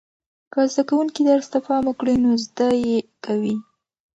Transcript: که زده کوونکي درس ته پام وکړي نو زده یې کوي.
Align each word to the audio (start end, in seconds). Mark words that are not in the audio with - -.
که 0.53 0.59
زده 0.73 0.83
کوونکي 0.89 1.21
درس 1.29 1.47
ته 1.53 1.59
پام 1.65 1.83
وکړي 1.87 2.15
نو 2.23 2.31
زده 2.45 2.67
یې 2.85 2.97
کوي. 3.25 3.55